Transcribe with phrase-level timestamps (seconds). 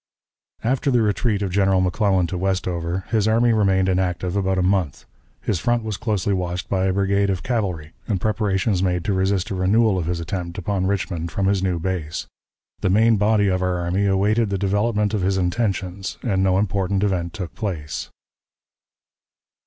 [0.63, 5.05] After the retreat of General McClellan to Westover, his army remained inactive about a month.
[5.43, 9.51] His front was closely watched by a brigade of cavalry, and preparations made to resist
[9.51, 12.25] a renewal of his attempt upon Richmond from his new base.
[12.79, 17.03] The main body of our army awaited the development of his intentions, and no important
[17.03, 18.09] event took place.